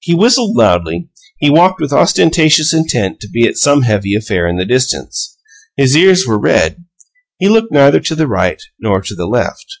[0.00, 4.56] He whistled loudly; he walked with ostentatious intent to be at some heavy affair in
[4.56, 5.36] the distance;
[5.76, 6.86] his ears were red.
[7.38, 9.80] He looked neither to the right nor to the left.